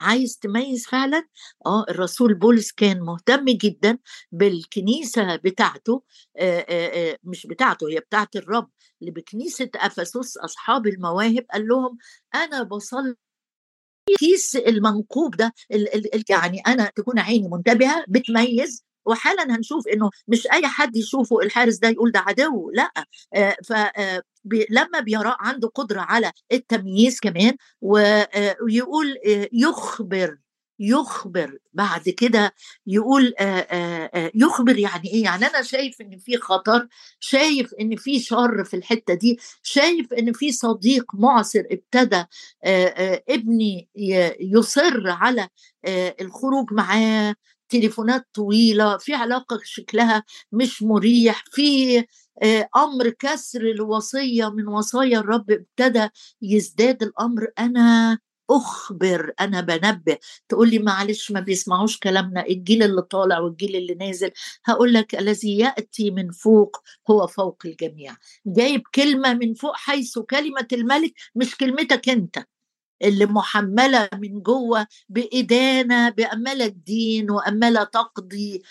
عايز 0.00 0.38
تميز 0.38 0.86
فعلا؟ 0.86 1.28
آه 1.66 1.84
الرسول 1.90 2.34
بولس 2.34 2.72
كان 2.72 3.00
مهتم 3.00 3.44
جدا 3.44 3.98
بالكنيسة 4.32 5.36
بتاعته 5.36 6.02
آآ 6.38 6.66
آآ 6.68 7.18
مش 7.24 7.46
بتاعته 7.46 7.88
هي 7.90 8.00
بتاعت 8.00 8.36
الرب 8.36 8.70
اللي 9.00 9.10
بكنيسة 9.12 9.70
أفسس 9.76 10.36
أصحاب 10.36 10.86
المواهب 10.86 11.46
قال 11.52 11.68
لهم 11.68 11.98
أنا 12.34 12.62
بصلي 12.62 13.14
كيس 14.18 14.56
المنقوب 14.56 15.36
ده 15.36 15.52
يعني 16.30 16.60
أنا 16.66 16.90
تكون 16.96 17.18
عيني 17.18 17.48
منتبهة 17.48 18.04
بتميز 18.08 18.84
وحالا 19.08 19.56
هنشوف 19.56 19.88
إنه 19.88 20.10
مش 20.28 20.46
أي 20.52 20.66
حد 20.66 20.96
يشوفه 20.96 21.40
الحارس 21.40 21.76
ده 21.78 21.88
يقول 21.88 22.10
ده 22.12 22.20
عدو 22.20 22.70
لأ. 22.70 22.92
ف 23.64 23.72
لما 24.70 25.00
بيرى 25.00 25.36
عنده 25.40 25.68
قدرة 25.68 26.00
على 26.00 26.32
التمييز 26.52 27.20
كمان 27.20 27.52
ويقول 27.80 29.16
يخبر 29.52 30.38
يخبر 30.80 31.58
بعد 31.72 32.08
كده 32.08 32.54
يقول 32.86 33.34
يخبر 34.34 34.78
يعني 34.78 35.08
إيه؟ 35.12 35.24
يعني 35.24 35.46
أنا 35.46 35.62
شايف 35.62 36.00
إن 36.00 36.18
في 36.18 36.36
خطر 36.36 36.86
شايف 37.20 37.74
إن 37.74 37.96
في 37.96 38.20
شر 38.20 38.64
في 38.64 38.76
الحتة 38.76 39.14
دي 39.14 39.38
شايف 39.62 40.12
إن 40.12 40.32
في 40.32 40.52
صديق 40.52 41.04
معسر 41.14 41.64
ابتدى 41.70 42.24
ابني 43.28 43.88
يصر 44.40 45.02
على 45.10 45.48
الخروج 46.20 46.72
معاه 46.72 47.34
تليفونات 47.68 48.26
طويلة 48.34 48.96
في 48.96 49.14
علاقة 49.14 49.60
شكلها 49.64 50.24
مش 50.52 50.82
مريح 50.82 51.44
في 51.52 51.98
آه، 52.42 52.68
أمر 52.76 53.08
كسر 53.10 53.60
الوصية 53.60 54.48
من 54.50 54.68
وصايا 54.68 55.18
الرب 55.18 55.50
ابتدى 55.50 56.08
يزداد 56.42 57.02
الأمر. 57.02 57.46
أنا 57.58 58.18
أخبر 58.50 59.32
أنا 59.40 59.60
بنبه. 59.60 60.18
تقول 60.48 60.70
لي 60.70 60.78
معلش 60.78 61.30
ما 61.30 61.40
بيسمعوش 61.40 61.98
كلامنا 61.98 62.46
الجيل 62.46 62.82
اللي 62.82 63.02
طالع 63.02 63.38
والجيل 63.38 63.76
اللي 63.76 63.94
نازل. 63.94 64.30
هقول 64.64 64.92
لك 64.94 65.14
الذي 65.14 65.58
يأتي 65.58 66.10
من 66.10 66.30
فوق 66.30 66.76
هو 67.10 67.26
فوق 67.26 67.62
الجميع. 67.64 68.16
جايب 68.46 68.82
كلمة 68.94 69.34
من 69.34 69.54
فوق 69.54 69.76
حيث 69.76 70.18
كلمة 70.18 70.68
الملك 70.72 71.12
مش 71.34 71.56
كلمتك 71.56 72.08
أنت. 72.08 72.38
اللي 73.02 73.26
محملة 73.26 74.08
من 74.14 74.42
جوه 74.42 74.86
بإدانة 75.08 76.10
بأمالة 76.10 76.64
الدين 76.64 77.30
وأمالة 77.30 77.84
تقضي 77.84 78.62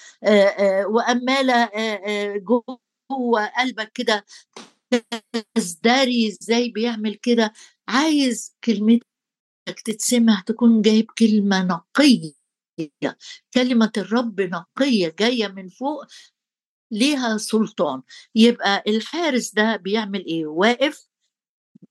وأمالة 0.86 1.70
جوه 2.38 3.46
قلبك 3.58 3.92
كده 3.94 4.26
تزدري 5.56 6.28
إزاي 6.28 6.70
بيعمل 6.70 7.16
كده. 7.16 7.54
عايز 7.88 8.56
كلمتك 8.64 9.06
تتسمع 9.86 10.44
تكون 10.46 10.82
جايب 10.82 11.12
كلمة 11.12 11.64
نقية 11.64 12.34
كلمة 13.54 13.92
الرب 13.98 14.42
نقية 14.42 15.16
جاية 15.20 15.48
من 15.48 15.70
فوق 15.70 16.06
ليها 16.92 17.38
سلطان. 17.38 18.02
يبقى 18.36 18.84
الحارس 18.88 19.54
ده 19.54 19.76
بيعمل 19.76 20.26
إيه؟ 20.26 20.46
واقف 20.48 21.08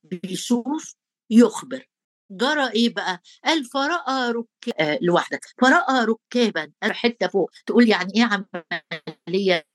بيشوف 0.04 0.94
يخبر. 1.30 1.88
جرى 2.30 2.70
إيه 2.70 2.94
بقى؟ 2.94 3.20
قال 3.44 3.64
فرأى 3.64 4.30
ركاب 4.32 4.74
آه 4.80 4.98
لوحدك. 5.02 5.40
فرأى 5.62 6.04
ركابا. 6.04 6.72
حتة 6.82 7.26
فوق. 7.28 7.50
تقول 7.66 7.88
يعني 7.88 8.12
إيه 8.16 8.24
عملية؟ 9.28 9.66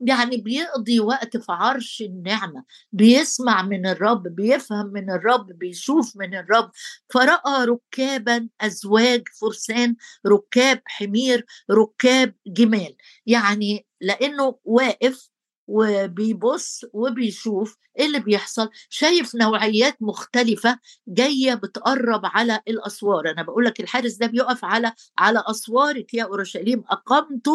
يعني 0.00 0.36
بيقضي 0.36 1.00
وقت 1.00 1.36
في 1.36 1.52
عرش 1.52 2.02
النعمة. 2.02 2.64
بيسمع 2.92 3.62
من 3.62 3.86
الرب 3.86 4.22
بيفهم 4.28 4.86
من 4.86 5.10
الرب 5.10 5.46
بيشوف 5.46 6.16
من 6.16 6.34
الرب. 6.34 6.70
فرأى 7.14 7.64
ركابا 7.64 8.48
أزواج 8.60 9.24
فرسان 9.40 9.96
ركاب 10.26 10.82
حمير 10.86 11.46
ركاب 11.70 12.34
جمال. 12.46 12.96
يعني 13.26 13.86
لأنه 14.00 14.58
واقف 14.64 15.30
وبيبص 15.66 16.84
وبيشوف 16.92 17.76
إيه 17.98 18.06
اللي 18.06 18.20
بيحصل. 18.20 18.70
شايف 18.90 19.34
نوعيات 19.34 19.96
مختلفة 20.00 20.78
جاية 21.08 21.54
بتقرب 21.54 22.20
على 22.24 22.60
الأسوار. 22.68 23.30
أنا 23.30 23.42
بقول 23.42 23.64
لك 23.64 23.80
الحارس 23.80 24.14
ده 24.14 24.26
بيقف 24.26 24.64
على 24.64 24.92
على 25.18 25.42
أسوارك 25.46 26.14
يا 26.14 26.24
أورشليم. 26.24 26.84
أقمت 26.90 27.48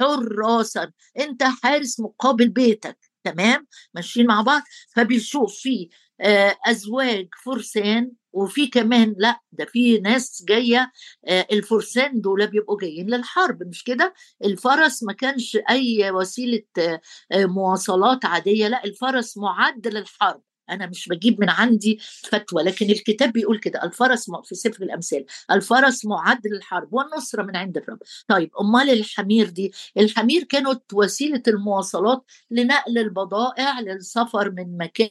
حراسا. 0.00 0.92
أنت 1.20 1.42
حارس 1.42 2.00
مقابل 2.00 2.48
بيتك. 2.48 2.98
تمام؟ 3.24 3.66
ماشيين 3.94 4.26
مع 4.26 4.40
بعض. 4.42 4.62
فبيشوف 4.96 5.54
في 5.54 5.88
آه، 6.20 6.56
أزواج 6.66 7.28
فرسان 7.44 8.12
وفي 8.32 8.66
كمان 8.66 9.14
لا 9.18 9.40
ده 9.52 9.64
في 9.64 9.98
ناس 9.98 10.44
جاية 10.48 10.92
آه، 11.26 11.46
الفرسان 11.52 12.20
دول 12.20 12.46
بيبقوا 12.46 12.78
جايين 12.80 13.10
للحرب 13.10 13.62
مش 13.62 13.84
كده؟ 13.84 14.14
الفرس 14.44 15.02
ما 15.02 15.12
كانش 15.12 15.58
أي 15.70 16.10
وسيلة 16.10 16.62
آه، 16.78 17.00
مواصلات 17.32 18.24
عادية 18.24 18.68
لا 18.68 18.84
الفرس 18.84 19.38
معد 19.38 19.88
للحرب. 19.88 20.42
أنا 20.70 20.86
مش 20.86 21.08
بجيب 21.08 21.40
من 21.40 21.50
عندي 21.50 21.98
فتوى 22.30 22.62
لكن 22.62 22.90
الكتاب 22.90 23.32
بيقول 23.32 23.58
كده 23.58 23.82
الفرس 23.84 24.30
في 24.44 24.54
سفر 24.54 24.82
الأمثال 24.84 25.24
الفرس 25.50 26.04
معد 26.06 26.46
للحرب 26.46 26.88
والنصره 26.94 27.42
من 27.42 27.56
عند 27.56 27.76
الرب. 27.76 27.98
طيب 28.28 28.50
أمال 28.60 28.90
الحمير 28.90 29.48
دي؟ 29.48 29.72
الحمير 29.96 30.44
كانت 30.44 30.82
وسيلة 30.94 31.42
المواصلات 31.48 32.24
لنقل 32.50 32.98
البضائع 32.98 33.80
للسفر 33.80 34.50
من 34.50 34.76
مكان 34.78 35.08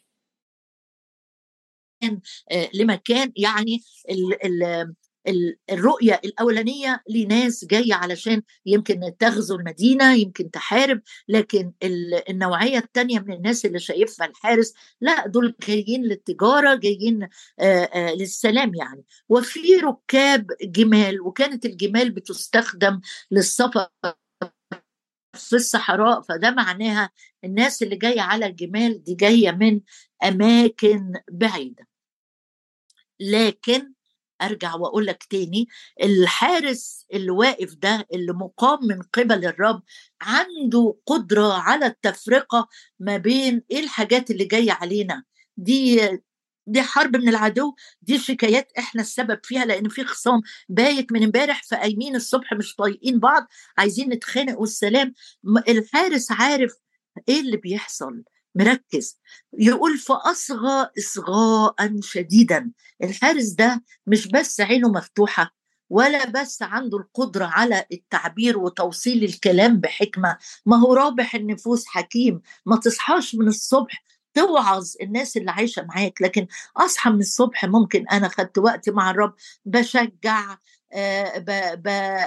لمكان 2.73 3.31
يعني 3.35 3.81
ال 4.09 4.45
ال 5.27 5.57
الرؤية 5.71 6.21
الأولانية 6.25 7.03
لناس 7.09 7.65
جاية 7.65 7.93
علشان 7.93 8.41
يمكن 8.65 9.17
تغزو 9.19 9.55
المدينة 9.55 10.13
يمكن 10.13 10.51
تحارب 10.51 11.01
لكن 11.27 11.71
النوعية 12.29 12.77
الثانية 12.77 13.19
من 13.19 13.33
الناس 13.33 13.65
اللي 13.65 13.79
شايفها 13.79 14.27
الحارس 14.27 14.73
لا 15.01 15.27
دول 15.27 15.55
جايين 15.67 16.03
للتجارة 16.03 16.75
جايين 16.75 17.23
آه، 17.59 17.83
آه، 17.83 18.13
للسلام 18.13 18.75
يعني. 18.75 19.03
وفي 19.29 19.75
ركاب 19.75 20.47
جمال 20.61 21.21
وكانت 21.21 21.65
الجمال 21.65 22.11
بتستخدم 22.11 23.01
للسفر 23.31 23.87
في 25.33 25.55
الصحراء 25.55 26.21
فده 26.21 26.51
معناها 26.51 27.09
الناس 27.43 27.83
اللي 27.83 27.95
جاية 27.95 28.21
على 28.21 28.45
الجمال 28.45 29.03
دي 29.03 29.15
جاية 29.15 29.51
من 29.51 29.81
أماكن 30.23 31.13
بعيدة. 31.31 31.90
لكن 33.21 33.93
أرجع 34.41 34.75
واقول 34.75 35.05
لك 35.05 35.23
تاني 35.23 35.67
الحارس 36.03 37.05
اللي 37.13 37.31
واقف 37.31 37.73
ده 37.75 38.07
اللي 38.13 38.33
مقام 38.33 38.79
من 38.87 39.01
قبل 39.01 39.45
الرب 39.45 39.83
عنده 40.21 40.97
قدرة 41.05 41.53
على 41.53 41.85
التفرقة 41.85 42.67
ما 42.99 43.17
بين 43.17 43.63
إيه 43.71 43.79
الحاجات 43.79 44.31
اللي 44.31 44.45
جاية 44.45 44.71
علينا. 44.71 45.23
دي 45.57 46.01
دي 46.67 46.81
حرب 46.81 47.15
من 47.17 47.29
العدو 47.29 47.75
دي 48.01 48.19
شكايات 48.19 48.71
إحنا 48.79 49.01
السبب 49.01 49.39
فيها 49.43 49.65
لأن 49.65 49.89
في 49.89 50.03
خصام 50.03 50.41
بايت 50.69 51.11
من 51.11 51.23
امبارح 51.23 51.63
فقايمين 51.63 52.15
الصبح 52.15 52.53
مش 52.53 52.75
طايقين 52.75 53.19
بعض 53.19 53.47
عايزين 53.77 54.09
نتخانق 54.09 54.59
والسلام 54.59 55.13
الحارس 55.69 56.31
عارف 56.31 56.73
إيه 57.29 57.39
اللي 57.41 57.57
بيحصل. 57.57 58.23
مركز. 58.55 59.19
يقول 59.59 59.97
فأصغى 59.97 60.89
إصغاء 60.99 61.75
شديدا. 62.01 62.71
الحارس 63.03 63.49
ده 63.49 63.83
مش 64.07 64.27
بس 64.27 64.61
عينه 64.61 64.89
مفتوحة 64.89 65.55
ولا 65.89 66.29
بس 66.29 66.61
عنده 66.61 66.97
القدرة 66.97 67.45
على 67.45 67.85
التعبير 67.91 68.57
وتوصيل 68.57 69.23
الكلام 69.23 69.79
بحكمة. 69.79 70.37
ما 70.65 70.77
هو 70.77 70.93
رابح 70.93 71.35
النفوس 71.35 71.85
حكيم. 71.85 72.41
ما 72.65 72.75
تصحاش 72.77 73.35
من 73.35 73.47
الصبح 73.47 74.03
توعظ 74.33 74.93
الناس 75.01 75.37
اللي 75.37 75.51
عايشة 75.51 75.81
معاك. 75.83 76.21
لكن 76.21 76.47
أصحى 76.77 77.09
من 77.09 77.19
الصبح 77.19 77.65
ممكن. 77.65 78.07
أنا 78.07 78.27
خدت 78.27 78.57
وقت 78.57 78.89
مع 78.89 79.11
الرب 79.11 79.33
بشجع 79.65 80.57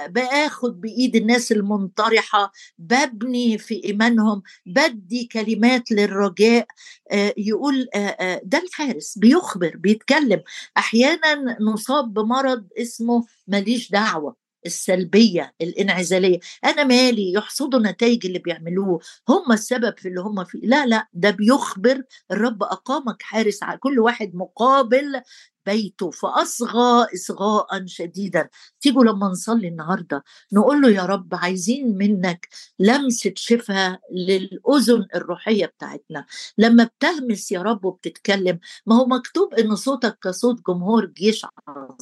باخد 0.07 0.81
بإيد 0.81 1.15
الناس 1.15 1.51
المنطرحة 1.51 2.51
ببني 2.77 3.57
في 3.57 3.81
إيمانهم 3.85 4.41
بدي 4.65 5.25
كلمات 5.31 5.91
للرجاء. 5.91 6.67
آه، 7.11 7.33
يقول 7.37 7.87
آه، 7.95 8.41
ده 8.43 8.57
الحارس 8.57 9.17
بيخبر 9.17 9.77
بيتكلم. 9.77 10.43
أحيانا 10.77 11.57
نصاب 11.61 12.13
بمرض 12.13 12.67
اسمه 12.77 13.25
ماليش 13.47 13.91
دعوة. 13.91 14.44
السلبية 14.65 15.53
الإنعزالية. 15.61 16.39
أنا 16.65 16.83
مالي؟ 16.83 17.33
يحصدوا 17.33 17.79
نتائج 17.79 18.25
اللي 18.25 18.39
بيعملوه. 18.39 18.99
هم 19.29 19.51
السبب 19.51 19.97
في 19.97 20.07
اللي 20.07 20.21
هم 20.21 20.43
فيه. 20.45 20.59
لا 20.63 20.85
لا 20.85 21.07
ده 21.13 21.29
بيخبر 21.31 22.03
الرب 22.31 22.63
أقامك 22.63 23.21
حارس 23.21 23.63
على 23.63 23.77
كل 23.77 23.99
واحد 23.99 24.35
مقابل 24.35 25.21
بيته. 25.65 26.11
فأصغى 26.11 27.07
إصغاء 27.15 27.85
شديدا. 27.85 28.49
تيجوا 28.81 29.03
لما 29.03 29.27
نصلي 29.27 29.67
النهاردة 29.67 30.23
نقول 30.53 30.81
له 30.81 30.89
يا 30.89 31.05
رب 31.05 31.35
عايزين 31.35 31.97
منك 31.97 32.47
لمسة 32.79 33.33
شفاء 33.35 33.99
للأذن 34.11 35.07
الروحية 35.15 35.65
بتاعتنا. 35.65 36.25
لما 36.57 36.83
بتهمس 36.83 37.51
يا 37.51 37.61
رب 37.61 37.85
وبتتكلم 37.85 38.59
ما 38.85 38.95
هو 38.95 39.05
مكتوب 39.05 39.53
إن 39.53 39.75
صوتك 39.75 40.17
كصوت 40.23 40.61
جمهور 40.67 41.05
جيش 41.05 41.45
عظيم. 41.67 41.97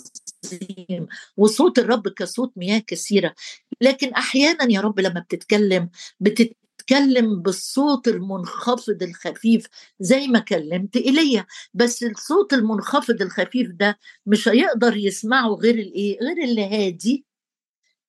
وصوت 1.38 1.80
الرب 1.80 2.08
كصوت 2.08 2.54
مياه 2.58 2.80
كثيرة. 2.88 3.34
لكن 3.82 4.10
أحيانا 4.14 4.72
يا 4.72 4.82
رب 4.82 5.00
لما 5.00 5.20
بتتكلم 5.20 5.90
بتت 6.20 6.58
بتتكلم 6.84 7.42
بالصوت 7.42 8.08
المنخفض 8.08 9.04
الخفيف 9.04 9.68
زي 10.00 10.28
ما 10.28 10.40
كلمت 10.40 10.96
إيليا. 10.98 11.46
بس 11.74 12.04
الصوت 12.04 12.54
المنخفض 12.54 13.22
الخفيف 13.22 13.70
ده 13.72 14.00
مش 14.26 14.48
هيقدر 14.48 14.98
يسمعه 14.98 15.48
غير 15.50 15.76
الإيه؟ 15.76 16.20
غير 16.22 16.44
اللي 16.44 16.66
هادي 16.66 17.26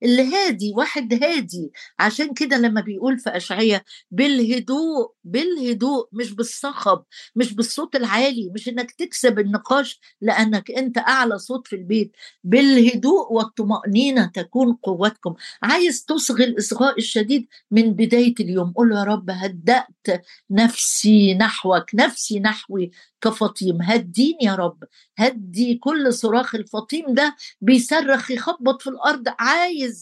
اللي 0.04 0.22
هادي 0.34 0.72
واحد 0.76 1.24
هادي. 1.24 1.72
عشان 1.98 2.34
كده 2.34 2.56
لما 2.58 2.80
بيقول 2.80 3.18
في 3.18 3.30
أشعية 3.30 3.84
بالهدوء 4.10 5.12
بالهدوء 5.24 6.08
مش 6.12 6.32
بالصخب 6.32 7.04
مش 7.36 7.52
بالصوت 7.54 7.96
العالي 7.96 8.50
مش 8.54 8.68
إنك 8.68 8.90
تكسب 8.90 9.38
النقاش 9.38 10.00
لأنك 10.20 10.70
أنت 10.70 10.98
أعلى 10.98 11.38
صوت 11.38 11.66
في 11.68 11.76
البيت. 11.76 12.16
بالهدوء 12.44 13.32
والطمأنينة 13.32 14.26
تكون 14.34 14.72
قوتكم. 14.82 15.34
عايز 15.62 16.04
تصغي 16.04 16.44
الإصغاء 16.44 16.98
الشديد 16.98 17.46
من 17.70 17.92
بداية 17.92 18.34
اليوم. 18.40 18.72
قول 18.72 18.92
يا 18.92 19.04
رب 19.04 19.30
هدأت 19.30 20.24
نفسي 20.50 21.34
نحوك 21.34 21.94
نفسي 21.94 22.40
نحوي 22.40 22.90
كفطيم. 23.20 23.82
هديني 23.82 24.38
يا 24.42 24.54
رب. 24.54 24.84
هدي 25.18 25.74
كل 25.74 26.14
صراخ 26.14 26.54
الفطيم 26.54 27.14
ده 27.14 27.36
بيصرخ 27.60 28.30
يخبط 28.30 28.82
في 28.82 28.90
الأرض. 28.90 29.24
عايز 29.38 29.93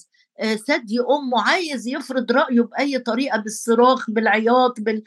ثدي 0.67 1.01
امه 1.01 1.43
عايز 1.43 1.89
يفرض 1.89 2.33
رأيه 2.33 2.61
بأي 2.61 2.99
طريقة 2.99 3.39
بالصراخ 3.39 4.11
بالعياط 4.11 4.81
بال 4.81 5.03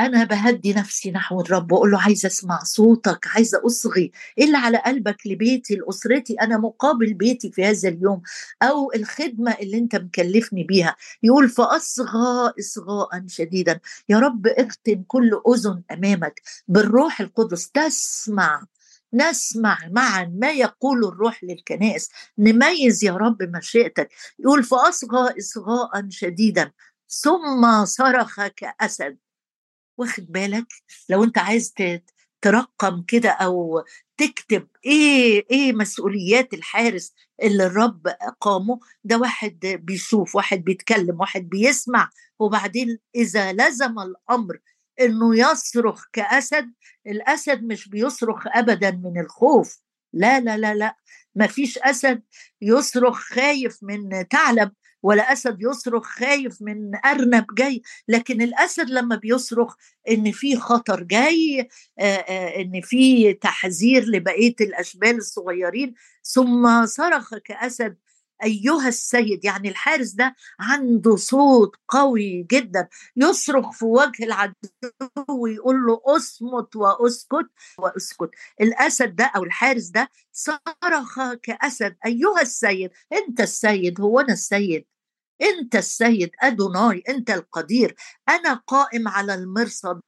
أنا 0.00 0.24
بهدي 0.24 0.72
نفسي 0.74 1.10
نحو 1.10 1.40
الرب 1.40 1.72
وأقول 1.72 1.90
له 1.90 2.02
عايزه 2.02 2.26
أسمع 2.26 2.58
صوتك 2.62 3.26
عايزه 3.26 3.62
أصغي 3.66 4.12
إيه 4.38 4.44
اللي 4.44 4.56
على 4.56 4.78
قلبك 4.78 5.26
لبيتي 5.26 5.74
لأسرتي؟ 5.74 6.34
أنا 6.34 6.58
مقابل 6.58 7.14
بيتي 7.14 7.50
في 7.52 7.64
هذا 7.64 7.88
اليوم 7.88 8.22
أو 8.62 8.92
الخدمة 8.92 9.52
اللي 9.52 9.78
أنت 9.78 9.96
مكلفني 9.96 10.64
بيها. 10.64 10.96
يقول 11.22 11.48
فأصغى 11.48 12.52
اصغاء 12.60 13.08
شديدا. 13.26 13.80
يا 14.08 14.18
رب 14.18 14.46
اختم 14.46 15.02
كل 15.06 15.40
أذن 15.48 15.82
أمامك 15.90 16.42
بالروح 16.68 17.20
القدس 17.20 17.70
تسمع 17.70 18.62
نسمع 19.14 19.78
معا 19.90 20.24
ما 20.24 20.50
يقول 20.50 21.04
الروح 21.04 21.44
للكنائس. 21.44 22.08
نميز 22.38 23.04
يا 23.04 23.12
رب 23.12 23.42
مشيئتك. 23.42 24.08
يقول 24.38 24.64
فاصغى 24.64 25.34
اصغاء 25.38 26.08
شديدا 26.10 26.72
ثم 27.08 27.84
صرخ 27.84 28.46
كاسد 28.46 29.18
واخد 29.98 30.26
بالك؟ 30.32 30.66
لو 31.08 31.24
أنت 31.24 31.38
عايز 31.38 31.74
ترقم 32.42 33.02
كده 33.02 33.30
أو 33.30 33.84
تكتب 34.16 34.68
إيه 34.86 35.46
إيه 35.50 35.72
مسؤوليات 35.72 36.54
الحارس 36.54 37.12
اللي 37.42 37.66
الرب 37.66 38.06
قامه 38.40 38.80
ده 39.04 39.18
واحد 39.18 39.58
بيشوف 39.82 40.36
واحد 40.36 40.58
بيتكلم 40.64 41.20
واحد 41.20 41.48
بيسمع. 41.48 42.10
وبعدين 42.38 42.98
إذا 43.14 43.52
لزم 43.52 43.98
الأمر 43.98 44.58
إنه 45.04 45.36
يصرخ 45.36 46.04
كأسد 46.12 46.72
الأسد 47.06 47.62
مش 47.62 47.88
بيصرخ 47.88 48.46
ابدا 48.46 48.90
من 48.90 49.20
الخوف. 49.20 49.78
لا 50.12 50.40
لا 50.40 50.56
لا 50.56 50.74
لا 50.74 50.96
ما 51.34 51.46
فيش 51.46 51.78
أسد 51.78 52.22
يصرخ 52.60 53.18
خايف 53.18 53.78
من 53.82 54.24
ثعلب 54.32 54.72
ولا 55.02 55.32
أسد 55.32 55.56
يصرخ 55.60 56.06
خايف 56.06 56.62
من 56.62 57.06
أرنب 57.06 57.46
جاي. 57.54 57.82
لكن 58.08 58.42
الأسد 58.42 58.90
لما 58.90 59.16
بيصرخ 59.16 59.76
إن 60.10 60.32
في 60.32 60.56
خطر 60.56 61.02
جاي 61.02 61.68
إن 62.60 62.80
في 62.82 63.32
تحذير 63.32 64.04
لبقية 64.04 64.54
الأشبال 64.60 65.16
الصغيرين 65.16 65.94
ثم 66.24 66.86
صرخ 66.86 67.34
كأسد 67.34 67.96
أيها 68.44 68.88
السيد 68.88 69.44
يعني 69.44 69.68
الحارس 69.68 70.10
ده 70.12 70.34
عنده 70.60 71.16
صوت 71.16 71.76
قوي 71.88 72.42
جدا. 72.50 72.88
يصرخ 73.16 73.70
في 73.72 73.84
وجه 73.84 74.24
العدو 74.24 74.54
ويقول 75.28 75.86
له 75.86 76.00
اصمت 76.06 76.76
وأسكت 76.76 77.50
وأسكت. 77.78 78.30
الأسد 78.60 79.16
ده 79.16 79.24
أو 79.24 79.44
الحارس 79.44 79.86
ده 79.88 80.10
صرخ 80.32 81.32
كأسد. 81.42 81.96
أيها 82.06 82.40
السيد 82.40 82.90
أنت 83.12 83.40
السيد 83.40 84.00
هو 84.00 84.20
أنا 84.20 84.32
السيد؟ 84.32 84.86
أنت 85.42 85.76
السيد 85.76 86.30
أدوناي 86.40 87.02
أنت 87.08 87.30
القدير. 87.30 87.94
أنا 88.28 88.54
قائم 88.54 89.08
على 89.08 89.34
المرصد 89.34 90.00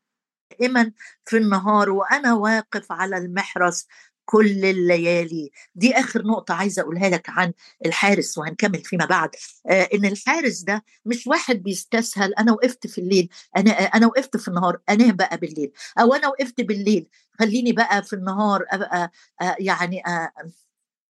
دائما 0.61 0.93
في 1.25 1.37
النهار 1.37 1.91
وأنا 1.91 2.35
واقف 2.35 2.93
على 2.93 3.17
المحرس. 3.19 3.87
كل 4.25 4.65
الليالي. 4.65 5.51
دي 5.75 5.93
آخر 5.95 6.23
نقطة 6.23 6.55
عايزة 6.55 6.83
أقولها 6.83 7.09
لك 7.09 7.29
عن 7.31 7.53
الحارس 7.87 8.39
وهنكمل 8.39 8.79
فيما 8.85 9.05
بعد. 9.07 9.31
آه 9.71 9.89
إن 9.95 10.05
الحارس 10.05 10.61
ده 10.61 10.85
مش 11.07 11.27
واحد 11.27 11.57
بيستسهل 11.63 12.35
أنا 12.35 12.53
وقفت 12.53 12.87
في 12.87 12.99
الليل 13.01 13.29
أنا 13.57 13.71
أنا 13.73 14.07
وقفت 14.07 14.37
في 14.37 14.49
النهار 14.49 14.79
انام 14.91 15.17
بقى 15.17 15.37
بالليل. 15.37 15.73
أو 16.01 16.15
أنا 16.15 16.29
وقفت 16.29 16.61
بالليل 16.61 17.07
خليني 17.41 17.73
بقى 17.73 18.03
في 18.03 18.13
النهار 18.13 18.65
أبقى 18.71 19.11
آه 19.43 19.57
يعني 19.59 20.07
آه 20.07 20.31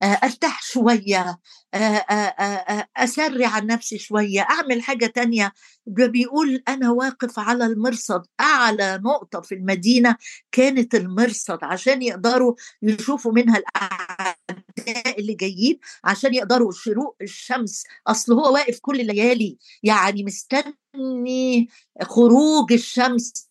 أرتاح 0.02 0.62
شوية 0.62 1.38
آه، 1.74 1.78
آه، 1.78 2.88
أسرع 2.96 3.48
عن 3.48 3.66
نفسي 3.66 3.98
شوية 3.98 4.40
أعمل 4.40 4.82
حاجة 4.82 5.06
تانية. 5.06 5.52
بيقول 5.86 6.62
أنا 6.68 6.90
واقف 6.90 7.38
على 7.38 7.66
المرصد 7.66 8.26
أعلى 8.40 9.00
نقطة 9.04 9.40
في 9.40 9.54
المدينة 9.54 10.16
كانت 10.52 10.94
المرصد 10.94 11.58
عشان 11.62 12.02
يقدروا 12.02 12.54
يشوفوا 12.82 13.32
منها 13.32 13.58
الأعداء 13.58 15.20
اللي 15.20 15.34
جايين 15.34 15.78
عشان 16.04 16.34
يقدروا 16.34 16.72
شروق 16.72 17.16
الشمس. 17.22 17.84
أصل 18.06 18.32
هو 18.32 18.52
واقف 18.54 18.78
كل 18.80 19.00
الليالي 19.00 19.58
يعني 19.82 20.24
مستني 20.24 21.68
خروج 22.02 22.72
الشمس 22.72 23.48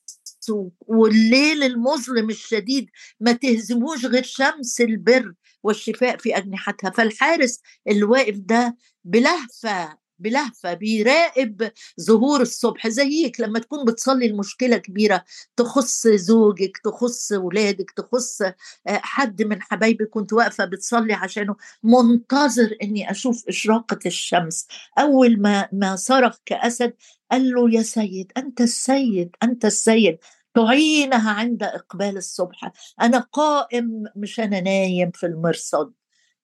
والليل 0.88 1.64
المظلم 1.64 2.30
الشديد. 2.30 2.90
ما 3.20 3.32
تهزموش 3.32 4.06
غير 4.06 4.24
شمس 4.24 4.82
البر. 4.82 5.34
والشفاء 5.64 6.18
في 6.18 6.38
أجنحتها. 6.38 6.90
فالحارس 6.90 7.60
اللي 7.88 8.04
واقف 8.04 8.36
ده 8.38 8.78
بلهفة 9.04 10.02
بلهفة 10.20 10.74
بيراقب 10.74 11.72
ظهور 12.02 12.42
الصبح. 12.42 12.88
زيك 12.88 13.40
لما 13.40 13.60
تكون 13.60 13.86
بتصلي 13.86 14.26
المشكلة 14.26 14.78
كبيرة 14.78 15.24
تخص 15.58 16.08
زوجك 16.08 16.78
تخص 16.84 17.32
ولادك 17.32 17.92
تخص 17.92 18.42
آه، 18.42 18.54
حد 18.88 19.42
من 19.44 19.62
حبايبك 19.62 20.10
كنت 20.10 20.34
واقفة 20.34 20.66
بتصلي 20.66 21.14
عشانه. 21.14 21.56
منتظر 21.84 22.76
إني 22.84 23.12
أشوف 23.12 23.48
إشراقة 23.48 24.00
الشمس. 24.06 24.68
أول 25.00 25.42
ما 25.42 25.70
ما 25.74 25.96
صرخ 25.96 26.38
كأسد 26.46 26.94
قال 27.32 27.52
له 27.52 27.74
يا 27.74 27.82
سيد 27.84 28.32
أنت 28.38 28.62
السيد 28.62 29.36
أنت 29.44 29.66
السيد. 29.66 30.18
تعينها 30.54 31.32
عند 31.32 31.64
إقبال 31.64 32.18
الصبح. 32.18 32.72
أنا 33.02 33.20
قائم 33.20 34.04
مش 34.16 34.40
أنا 34.40 34.60
نايم 34.62 35.12
في 35.12 35.26
المرصد. 35.26 35.94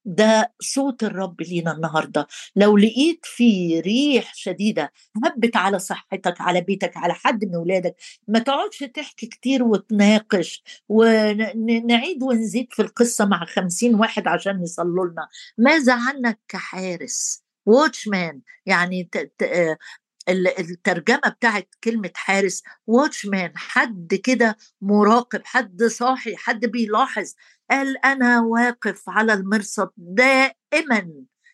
ده 0.05 0.53
صوت 0.61 1.03
الرب 1.03 1.41
لينا 1.41 1.71
النهارده. 1.71 2.27
لو 2.55 2.77
لقيت 2.77 3.19
في 3.25 3.79
ريح 3.79 4.35
شديدة 4.35 4.91
هبت 5.25 5.55
على 5.55 5.79
صحتك 5.79 6.41
على 6.41 6.61
بيتك 6.61 6.97
على 6.97 7.13
حد 7.13 7.45
من 7.45 7.55
اولادك 7.55 7.95
ما 8.27 8.39
تقعدش 8.39 8.79
تحكي 8.79 9.27
كتير 9.27 9.63
وتناقش 9.63 10.63
ونعيد 10.89 12.23
ونزيد 12.23 12.67
في 12.73 12.81
القصة 12.81 13.25
مع 13.25 13.45
خمسين 13.45 13.95
واحد 13.95 14.27
عشان 14.27 14.63
يصلوا 14.63 15.05
لنا. 15.05 15.27
ماذا 15.57 15.93
عنك 15.95 16.39
كحارس؟ 16.47 17.43
واتشمان 17.65 18.41
يعني 18.65 19.09
الترجمة 20.29 21.29
بتاعت 21.29 21.75
كلمة 21.83 22.11
حارس 22.15 22.63
واتشمان 22.87 23.51
حد 23.55 24.19
كده 24.23 24.57
مراقب 24.81 25.41
حد 25.45 25.83
صاحي 25.83 26.35
حد 26.35 26.65
بيلاحظ 26.65 27.33
قال 27.71 28.05
أنا 28.05 28.41
واقف 28.41 29.09
على 29.09 29.33
المرصد 29.33 29.89
دائما 29.97 31.11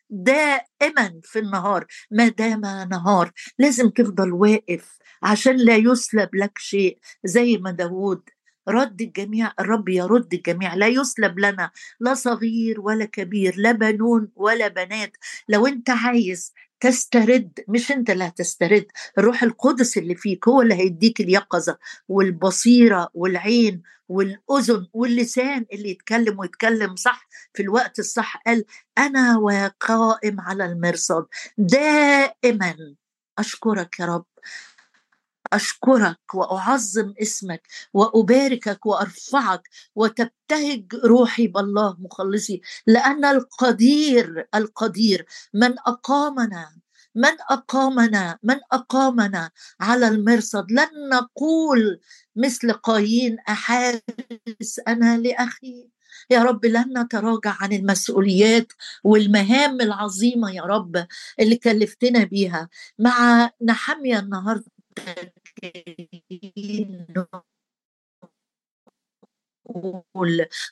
دائما 0.09 1.19
في 1.23 1.39
النهار. 1.39 1.86
ما 2.12 2.27
دام 2.27 2.62
نهار 2.89 3.31
لازم 3.59 3.89
تفضل 3.89 4.31
واقف 4.31 4.97
عشان 5.23 5.55
لا 5.57 5.75
يسلب 5.75 6.29
لك 6.36 6.57
شيء. 6.57 6.99
زي 7.23 7.57
ما 7.57 7.71
داود 7.71 8.29
رد 8.67 9.01
الجميع 9.01 9.51
الرب 9.59 9.89
يرد 9.89 10.33
الجميع. 10.33 10.75
لا 10.75 10.88
يسلب 10.88 11.39
لنا 11.39 11.71
لا 11.99 12.13
صغير 12.13 12.81
ولا 12.81 13.05
كبير 13.05 13.55
لا 13.57 13.71
بنون 13.71 14.31
ولا 14.36 14.67
بنات. 14.67 15.17
لو 15.49 15.67
أنت 15.67 15.89
عايز 15.89 16.53
تسترد 16.79 17.59
مش 17.67 17.91
انت 17.91 18.09
اللي 18.09 18.23
هتسترد 18.23 18.86
الروح 19.17 19.43
القدس 19.43 19.97
اللي 19.97 20.15
فيك 20.15 20.47
هو 20.47 20.62
اللي 20.62 20.73
هيديك 20.75 21.21
اليقظة 21.21 21.77
والبصيرة 22.07 23.09
والعين 23.13 23.81
والأذن 24.09 24.88
واللسان 24.93 25.65
اللي 25.73 25.89
يتكلم 25.89 26.39
ويتكلم 26.39 26.95
صح 26.95 27.27
في 27.53 27.62
الوقت 27.63 27.99
الصح. 27.99 28.38
قال 28.45 28.65
أنا 28.97 29.38
وقائم 29.38 30.41
على 30.41 30.65
المرصد 30.65 31.25
دائما 31.57 32.75
أشكرك 33.39 33.99
يا 33.99 34.05
رب. 34.05 34.25
أشكرك 35.55 36.35
وأعظم 36.35 37.13
اسمك 37.21 37.67
وأباركك 37.93 38.85
وأرفعك 38.85 39.69
وتبتهج 39.95 40.95
روحي 41.05 41.47
بالله 41.47 41.97
مخلصي 41.99 42.61
لأن 42.87 43.25
القدير 43.25 44.47
القدير 44.55 45.25
من 45.53 45.79
أقامنا 45.87 46.69
من 47.15 47.31
أقامنا 47.49 48.39
من 48.43 48.55
أقامنا 48.71 49.51
على 49.79 50.07
المرصد. 50.07 50.71
لن 50.71 50.89
نقول 51.13 51.99
مثل 52.35 52.73
قايين 52.73 53.37
أحارس 53.49 54.79
أنا 54.87 55.17
لأخي. 55.17 55.89
يا 56.29 56.43
رب 56.43 56.65
لن 56.65 56.99
نتراجع 56.99 57.55
عن 57.59 57.73
المسؤوليات 57.73 58.67
والمهام 59.03 59.81
العظيمة 59.81 60.51
يا 60.55 60.61
رب 60.63 61.07
اللي 61.39 61.55
كلفتنا 61.55 62.23
بيها. 62.23 62.69
مع 62.99 63.49
نحمية 63.61 64.19
النهارده 65.61 67.43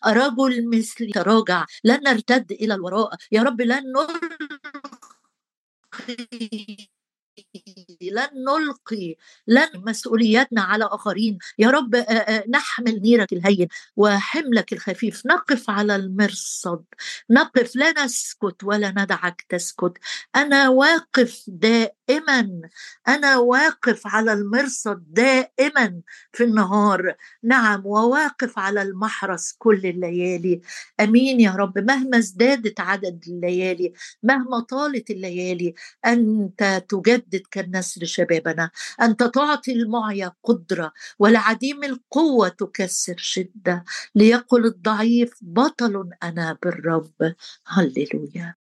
رجل 0.07 0.69
مثلي 0.69 1.11
تراجع 1.11 1.65
لن 1.83 2.03
نرتد 2.03 2.51
إلى 2.51 2.73
الوراء. 2.75 3.09
يا 3.31 3.43
رب 3.43 3.61
لن 3.61 3.83
نلقي 3.93 4.17
لن 8.01 8.27
نلقي 8.47 9.15
لن 9.47 9.67
مسؤولياتنا 9.75 10.61
على 10.61 10.85
آخرين. 10.85 11.37
يا 11.59 11.69
رب 11.69 11.95
نحمل 12.49 13.01
نيرك 13.01 13.33
الهين 13.33 13.67
وحملك 13.95 14.73
الخفيف. 14.73 15.25
نقف 15.25 15.69
على 15.69 15.95
المرصد. 15.95 16.83
نقف. 17.29 17.75
لا 17.75 18.05
نسكت 18.05 18.63
ولا 18.63 18.91
ندعك 18.91 19.45
تسكت. 19.49 19.93
أنا 20.35 20.69
واقف 20.69 21.43
دائما. 21.47 22.61
أنا 23.07 23.37
واقف 23.37 24.07
على 24.07 24.33
المرصد 24.33 25.03
دائما 25.07 26.01
في 26.33 26.43
النهار. 26.43 27.15
نعم 27.43 27.85
وواقف 27.85 28.59
على 28.59 28.81
المحرس 28.81 29.55
كل 29.57 29.85
الليالي. 29.85 30.61
آمين 30.99 31.39
يا 31.41 31.51
رب. 31.51 31.79
مهما 31.79 32.17
ازدادت 32.17 32.79
عدد 32.79 33.23
الليالي 33.27 33.93
مهما 34.23 34.59
طالت 34.59 35.09
الليالي 35.11 35.73
أنت 36.05 36.83
تجدد 37.21 37.41
كالنسر 37.51 38.05
شبابنا 38.05 38.69
أنت 39.01 39.23
تعطي 39.23 39.71
المعيا 39.71 40.31
قدرة 40.43 40.91
والعديم 41.19 41.83
القوة 41.83 42.49
تكسر 42.49 43.15
شدة 43.17 43.83
ليقل 44.15 44.65
الضعيف 44.65 45.33
بطل 45.41 46.09
أنا 46.23 46.57
بالرب 46.63 47.35
هللويا. 47.67 48.60